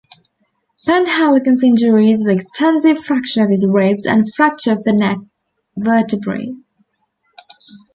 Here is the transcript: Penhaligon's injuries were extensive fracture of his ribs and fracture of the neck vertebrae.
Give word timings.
Penhaligon's 0.87 1.61
injuries 1.63 2.23
were 2.25 2.31
extensive 2.31 2.97
fracture 2.97 3.43
of 3.43 3.51
his 3.51 3.69
ribs 3.71 4.07
and 4.07 4.25
fracture 4.33 4.71
of 4.71 4.81
the 4.83 4.93
neck 4.93 5.17
vertebrae. 5.77 6.53